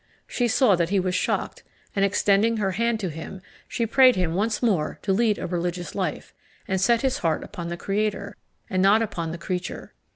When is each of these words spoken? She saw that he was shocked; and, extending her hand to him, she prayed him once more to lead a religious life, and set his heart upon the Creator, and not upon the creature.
She 0.25 0.47
saw 0.47 0.75
that 0.77 0.89
he 0.89 0.99
was 0.99 1.13
shocked; 1.13 1.61
and, 1.95 2.03
extending 2.03 2.57
her 2.57 2.71
hand 2.71 2.99
to 3.01 3.09
him, 3.09 3.39
she 3.67 3.85
prayed 3.85 4.15
him 4.15 4.33
once 4.33 4.63
more 4.63 4.97
to 5.03 5.13
lead 5.13 5.37
a 5.37 5.45
religious 5.45 5.93
life, 5.93 6.33
and 6.67 6.81
set 6.81 7.03
his 7.03 7.19
heart 7.19 7.43
upon 7.43 7.67
the 7.67 7.77
Creator, 7.77 8.35
and 8.67 8.81
not 8.81 9.03
upon 9.03 9.29
the 9.31 9.37
creature. 9.37 9.93